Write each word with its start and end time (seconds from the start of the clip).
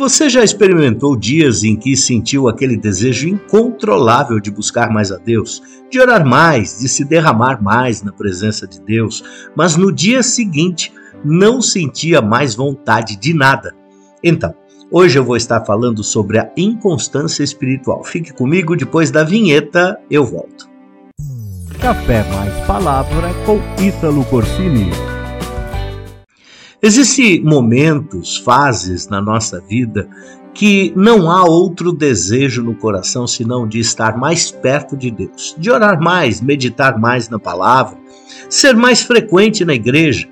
Você 0.00 0.30
já 0.30 0.42
experimentou 0.42 1.14
dias 1.14 1.62
em 1.62 1.76
que 1.76 1.94
sentiu 1.94 2.48
aquele 2.48 2.74
desejo 2.74 3.28
incontrolável 3.28 4.40
de 4.40 4.50
buscar 4.50 4.90
mais 4.90 5.12
a 5.12 5.18
Deus, 5.18 5.62
de 5.90 6.00
orar 6.00 6.24
mais, 6.26 6.78
de 6.78 6.88
se 6.88 7.04
derramar 7.04 7.62
mais 7.62 8.02
na 8.02 8.10
presença 8.10 8.66
de 8.66 8.80
Deus, 8.80 9.22
mas 9.54 9.76
no 9.76 9.92
dia 9.92 10.22
seguinte 10.22 10.90
não 11.22 11.60
sentia 11.60 12.22
mais 12.22 12.54
vontade 12.54 13.14
de 13.14 13.34
nada? 13.34 13.74
Então, 14.24 14.54
hoje 14.90 15.18
eu 15.18 15.24
vou 15.24 15.36
estar 15.36 15.66
falando 15.66 16.02
sobre 16.02 16.38
a 16.38 16.50
inconstância 16.56 17.44
espiritual. 17.44 18.02
Fique 18.02 18.32
comigo, 18.32 18.74
depois 18.74 19.10
da 19.10 19.22
vinheta 19.22 20.00
eu 20.10 20.24
volto. 20.24 20.66
Café 21.78 22.24
mais 22.32 22.54
palavra 22.66 23.34
com 23.44 23.60
Ítalo 23.78 24.24
Corsini. 24.24 25.19
Existem 26.82 27.42
momentos, 27.42 28.38
fases 28.38 29.06
na 29.06 29.20
nossa 29.20 29.60
vida 29.60 30.08
que 30.54 30.92
não 30.96 31.30
há 31.30 31.44
outro 31.44 31.92
desejo 31.92 32.62
no 32.62 32.74
coração 32.74 33.26
senão 33.26 33.68
de 33.68 33.78
estar 33.78 34.16
mais 34.16 34.50
perto 34.50 34.96
de 34.96 35.10
Deus, 35.10 35.54
de 35.58 35.70
orar 35.70 36.00
mais, 36.00 36.40
meditar 36.40 36.98
mais 36.98 37.28
na 37.28 37.38
palavra, 37.38 37.98
ser 38.48 38.74
mais 38.74 39.02
frequente 39.02 39.64
na 39.64 39.74
igreja. 39.74 40.26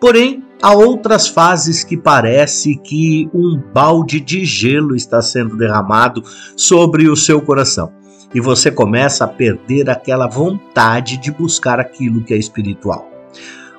Porém, 0.00 0.42
há 0.62 0.72
outras 0.72 1.28
fases 1.28 1.84
que 1.84 1.96
parece 1.96 2.76
que 2.76 3.28
um 3.34 3.60
balde 3.72 4.20
de 4.20 4.44
gelo 4.44 4.96
está 4.96 5.20
sendo 5.20 5.56
derramado 5.56 6.22
sobre 6.56 7.08
o 7.08 7.16
seu 7.16 7.40
coração 7.42 7.92
e 8.34 8.40
você 8.40 8.70
começa 8.70 9.24
a 9.24 9.28
perder 9.28 9.90
aquela 9.90 10.26
vontade 10.26 11.16
de 11.18 11.30
buscar 11.30 11.78
aquilo 11.78 12.22
que 12.22 12.32
é 12.32 12.36
espiritual. 12.36 13.08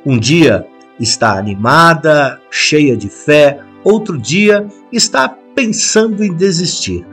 Um 0.05 0.17
dia 0.17 0.66
está 1.01 1.37
animada, 1.37 2.39
cheia 2.49 2.95
de 2.95 3.09
fé, 3.09 3.59
outro 3.83 4.17
dia 4.17 4.67
está 4.91 5.27
pensando 5.55 6.23
em 6.23 6.33
desistir. 6.33 7.05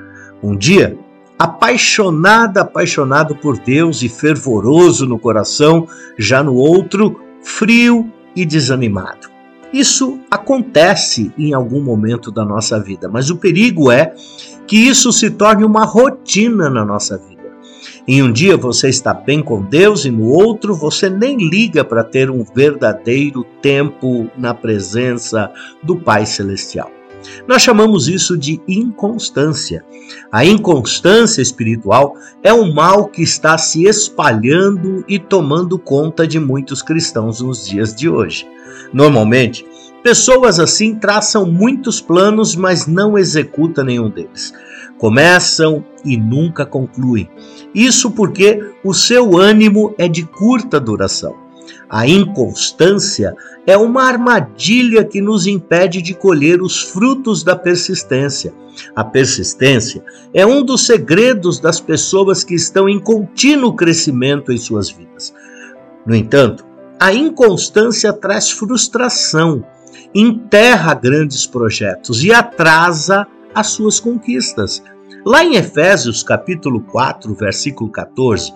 Um 0.43 0.57
dia, 0.57 0.97
apaixonada, 1.39 2.61
apaixonado 2.61 3.35
por 3.35 3.59
Deus 3.59 4.03
e 4.03 4.09
fervoroso 4.09 5.07
no 5.07 5.19
coração, 5.19 5.87
já 6.19 6.43
no 6.43 6.55
outro, 6.55 7.21
frio 7.43 8.11
e 8.37 8.45
desanimado. 8.45 9.29
Isso 9.73 10.21
acontece 10.31 11.33
em 11.37 11.53
algum 11.53 11.83
momento 11.83 12.31
da 12.31 12.45
nossa 12.45 12.81
vida, 12.81 13.09
mas 13.09 13.31
o 13.31 13.37
perigo 13.37 13.91
é 13.91 14.15
que 14.67 14.77
isso 14.77 15.13
se 15.13 15.31
torne 15.31 15.65
uma 15.65 15.85
rotina 15.85 16.71
na 16.71 16.85
nossa 16.85 17.19
vida. 17.19 17.38
Em 18.11 18.23
um 18.23 18.33
dia 18.33 18.57
você 18.57 18.89
está 18.89 19.13
bem 19.13 19.43
com 19.43 19.61
Deus 19.61 20.07
e 20.07 20.11
no 20.11 20.31
outro 20.31 20.75
você 20.75 21.11
nem 21.11 21.37
liga 21.37 21.85
para 21.85 22.03
ter 22.03 22.31
um 22.31 22.43
verdadeiro 22.43 23.45
tempo 23.61 24.31
na 24.35 24.55
presença 24.55 25.53
do 25.83 25.95
Pai 25.95 26.25
Celestial. 26.25 26.91
Nós 27.47 27.61
chamamos 27.61 28.09
isso 28.09 28.39
de 28.39 28.63
inconstância. 28.67 29.85
A 30.33 30.43
inconstância 30.43 31.43
espiritual 31.43 32.15
é 32.43 32.51
um 32.51 32.73
mal 32.73 33.09
que 33.09 33.23
está 33.23 33.59
se 33.59 33.85
espalhando 33.85 35.05
e 35.07 35.19
tomando 35.19 35.79
conta 35.79 36.27
de 36.27 36.41
muitos 36.41 36.81
cristãos 36.81 37.43
nos 37.43 37.67
dias 37.67 37.95
de 37.95 38.09
hoje. 38.09 38.49
Normalmente, 38.91 39.67
pessoas 40.03 40.59
assim 40.59 40.95
traçam 40.95 41.45
muitos 41.45 42.01
planos, 42.01 42.57
mas 42.57 42.87
não 42.87 43.19
executam 43.19 43.85
nenhum 43.85 44.09
deles. 44.09 44.55
Começam 44.97 45.85
e 46.05 46.17
nunca 46.17 46.65
concluem. 46.65 47.29
Isso 47.75 48.11
porque 48.11 48.73
o 48.83 48.95
seu 48.95 49.37
ânimo 49.37 49.95
é 49.99 50.09
de 50.09 50.25
curta 50.25 50.81
duração. 50.81 51.49
A 51.89 52.07
inconstância 52.07 53.35
é 53.67 53.77
uma 53.77 54.05
armadilha 54.05 55.05
que 55.05 55.21
nos 55.21 55.47
impede 55.47 56.03
de 56.03 56.15
colher 56.15 56.61
os 56.63 56.83
frutos 56.83 57.43
da 57.43 57.57
persistência. 57.57 58.53
A 58.95 59.03
persistência 59.03 60.05
é 60.33 60.47
um 60.47 60.63
dos 60.63 60.87
segredos 60.87 61.59
das 61.59 61.81
pessoas 61.81 62.45
que 62.45 62.55
estão 62.55 62.89
em 62.89 63.01
contínuo 63.01 63.75
crescimento 63.75 64.53
em 64.53 64.59
suas 64.59 64.91
vidas. 64.91 65.35
No 66.07 66.15
entanto, 66.15 66.67
a 67.01 67.13
inconstância 67.13 68.13
traz 68.13 68.51
frustração, 68.51 69.65
enterra 70.15 70.95
grandes 70.95 71.47
projetos 71.47 72.23
e 72.25 72.33
atrasa 72.33 73.27
as 73.55 73.69
suas 73.69 73.99
conquistas. 73.99 74.83
Lá 75.29 75.45
em 75.45 75.57
Efésios 75.57 76.23
capítulo 76.23 76.81
4, 76.81 77.35
versículo 77.35 77.91
14, 77.91 78.51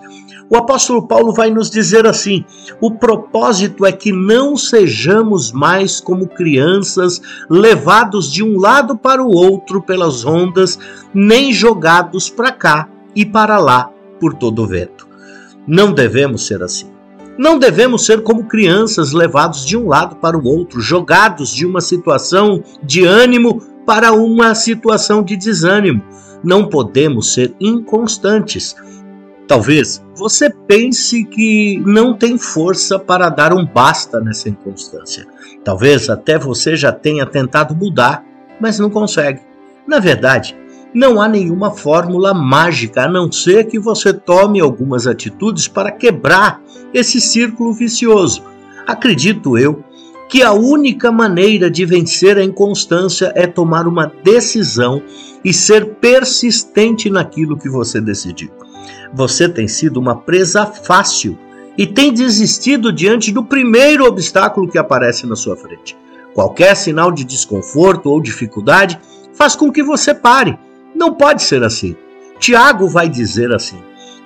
o 0.49 0.57
apóstolo 0.57 1.07
Paulo 1.07 1.31
vai 1.31 1.51
nos 1.51 1.69
dizer 1.69 2.07
assim: 2.07 2.43
o 2.81 2.89
propósito 2.89 3.85
é 3.85 3.91
que 3.91 4.11
não 4.11 4.57
sejamos 4.57 5.51
mais 5.51 6.01
como 6.01 6.27
crianças, 6.27 7.21
levados 7.47 8.33
de 8.33 8.41
um 8.41 8.59
lado 8.59 8.97
para 8.97 9.21
o 9.23 9.29
outro 9.29 9.83
pelas 9.83 10.25
ondas, 10.25 10.79
nem 11.13 11.53
jogados 11.53 12.27
para 12.27 12.51
cá 12.51 12.89
e 13.15 13.23
para 13.23 13.59
lá 13.59 13.91
por 14.19 14.33
todo 14.33 14.63
o 14.63 14.67
vento. 14.67 15.07
Não 15.67 15.93
devemos 15.93 16.47
ser 16.47 16.63
assim. 16.63 16.87
Não 17.37 17.59
devemos 17.59 18.03
ser 18.03 18.23
como 18.23 18.45
crianças 18.45 19.11
levados 19.11 19.63
de 19.63 19.77
um 19.77 19.89
lado 19.89 20.15
para 20.15 20.35
o 20.35 20.43
outro, 20.43 20.81
jogados 20.81 21.53
de 21.53 21.67
uma 21.67 21.81
situação 21.81 22.63
de 22.81 23.05
ânimo 23.05 23.61
para 23.85 24.11
uma 24.11 24.55
situação 24.55 25.21
de 25.21 25.37
desânimo. 25.37 26.01
Não 26.43 26.67
podemos 26.67 27.33
ser 27.33 27.55
inconstantes. 27.59 28.75
Talvez 29.47 30.03
você 30.15 30.49
pense 30.49 31.23
que 31.25 31.81
não 31.85 32.17
tem 32.17 32.37
força 32.37 32.97
para 32.97 33.29
dar 33.29 33.53
um 33.53 33.65
basta 33.65 34.19
nessa 34.19 34.49
inconstância. 34.49 35.27
Talvez 35.63 36.09
até 36.09 36.37
você 36.37 36.75
já 36.75 36.91
tenha 36.91 37.25
tentado 37.25 37.75
mudar, 37.75 38.23
mas 38.59 38.79
não 38.79 38.89
consegue. 38.89 39.41
Na 39.87 39.99
verdade, 39.99 40.55
não 40.93 41.19
há 41.21 41.27
nenhuma 41.27 41.71
fórmula 41.71 42.33
mágica 42.33 43.03
a 43.03 43.09
não 43.09 43.31
ser 43.31 43.65
que 43.65 43.79
você 43.79 44.13
tome 44.13 44.59
algumas 44.59 45.07
atitudes 45.07 45.67
para 45.67 45.91
quebrar 45.91 46.61
esse 46.93 47.19
círculo 47.19 47.73
vicioso. 47.73 48.43
Acredito 48.85 49.57
eu 49.57 49.83
que 50.33 50.41
a 50.41 50.51
única 50.51 51.11
maneira 51.11 51.69
de 51.69 51.85
vencer 51.85 52.39
a 52.39 52.43
inconstância 52.43 53.31
é 53.35 53.45
tomar 53.45 53.87
uma 53.87 54.11
decisão 54.23 54.99
e 55.45 55.53
ser 55.53 55.93
persistente 55.97 57.07
naquilo 57.07 57.55
que 57.55 57.69
você 57.69 58.01
decidiu. 58.01 58.49
Você 59.13 59.47
tem 59.47 59.67
sido 59.67 59.97
uma 59.97 60.15
presa 60.15 60.65
fácil 60.65 61.37
e 61.77 61.85
tem 61.85 62.11
desistido 62.11 62.91
diante 62.91 63.31
do 63.31 63.43
primeiro 63.43 64.05
obstáculo 64.05 64.67
que 64.67 64.79
aparece 64.79 65.27
na 65.27 65.35
sua 65.35 65.55
frente. 65.55 65.95
Qualquer 66.33 66.75
sinal 66.75 67.11
de 67.11 67.23
desconforto 67.23 68.09
ou 68.09 68.19
dificuldade 68.19 68.99
faz 69.35 69.55
com 69.55 69.71
que 69.71 69.83
você 69.83 70.15
pare. 70.15 70.57
Não 70.95 71.13
pode 71.13 71.43
ser 71.43 71.61
assim. 71.61 71.95
Tiago 72.39 72.87
vai 72.87 73.07
dizer 73.07 73.53
assim: 73.53 73.77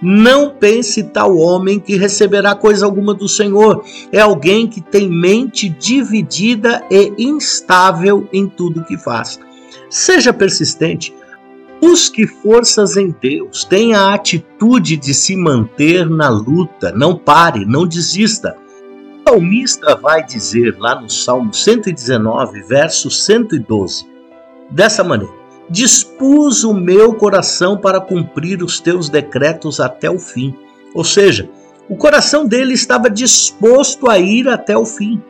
não 0.01 0.51
pense 0.51 1.03
tal 1.03 1.35
homem 1.37 1.79
que 1.79 1.97
receberá 1.97 2.53
coisa 2.53 2.85
alguma 2.85 3.13
do 3.13 3.27
Senhor. 3.27 3.83
É 4.11 4.19
alguém 4.19 4.67
que 4.67 4.81
tem 4.81 5.09
mente 5.09 5.69
dividida 5.69 6.83
e 6.89 7.13
instável 7.17 8.27
em 8.31 8.47
tudo 8.47 8.83
que 8.83 8.97
faz. 8.97 9.39
Seja 9.89 10.31
persistente. 10.33 11.13
Busque 11.79 12.25
forças 12.25 12.97
em 12.97 13.15
Deus, 13.21 13.63
tenha 13.63 13.99
a 13.99 14.15
atitude 14.15 14.97
de 14.97 15.13
se 15.13 15.35
manter 15.35 16.09
na 16.09 16.27
luta, 16.27 16.91
não 16.91 17.15
pare, 17.15 17.65
não 17.65 17.85
desista. 17.85 18.57
O 19.21 19.29
salmista 19.29 19.95
vai 19.95 20.25
dizer 20.25 20.75
lá 20.79 20.99
no 20.99 21.07
Salmo 21.07 21.53
119, 21.53 22.63
verso 22.63 23.11
112, 23.11 24.07
dessa 24.71 25.03
maneira: 25.03 25.36
dispus 25.69 26.63
o 26.63 26.73
meu 26.73 27.13
coração 27.13 27.77
para 27.77 27.99
cumprir 27.99 28.63
os 28.63 28.79
teus 28.79 29.09
decretos 29.09 29.79
até 29.79 30.09
o 30.09 30.19
fim. 30.19 30.55
Ou 30.93 31.03
seja, 31.03 31.49
o 31.89 31.95
coração 31.95 32.45
dele 32.45 32.73
estava 32.73 33.09
disposto 33.09 34.09
a 34.09 34.17
ir 34.19 34.47
até 34.47 34.77
o 34.77 34.85
fim. 34.85 35.21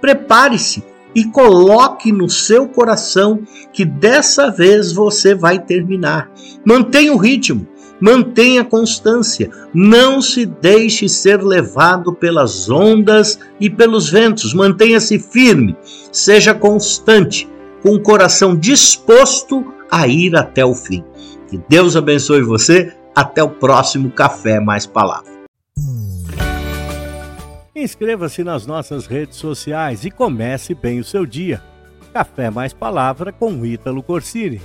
Prepare-se 0.00 0.82
e 1.14 1.24
coloque 1.24 2.12
no 2.12 2.28
seu 2.28 2.68
coração 2.68 3.40
que 3.72 3.84
dessa 3.84 4.50
vez 4.50 4.92
você 4.92 5.34
vai 5.34 5.58
terminar. 5.58 6.30
Mantenha 6.64 7.12
o 7.12 7.16
ritmo, 7.16 7.66
mantenha 8.00 8.62
a 8.62 8.64
constância, 8.64 9.50
não 9.74 10.22
se 10.22 10.46
deixe 10.46 11.08
ser 11.08 11.42
levado 11.42 12.12
pelas 12.12 12.70
ondas 12.70 13.38
e 13.60 13.68
pelos 13.68 14.08
ventos. 14.08 14.54
Mantenha-se 14.54 15.18
firme, 15.18 15.76
seja 16.12 16.54
constante, 16.54 17.48
com 17.82 17.94
o 17.94 18.00
coração 18.00 18.56
disposto 18.56 19.64
a 19.90 20.06
ir 20.06 20.36
até 20.36 20.64
o 20.64 20.74
fim. 20.74 21.04
Que 21.48 21.58
Deus 21.68 21.96
abençoe 21.96 22.42
você. 22.42 22.94
Até 23.14 23.42
o 23.42 23.50
próximo 23.50 24.10
Café 24.10 24.60
Mais 24.60 24.86
Palavra. 24.86 25.30
Inscreva-se 27.74 28.44
nas 28.44 28.66
nossas 28.66 29.06
redes 29.06 29.38
sociais 29.38 30.04
e 30.04 30.10
comece 30.10 30.74
bem 30.74 31.00
o 31.00 31.04
seu 31.04 31.26
dia. 31.26 31.62
Café 32.12 32.50
Mais 32.50 32.72
Palavra 32.72 33.32
com 33.32 33.64
Ítalo 33.64 34.02
Corsini. 34.02 34.60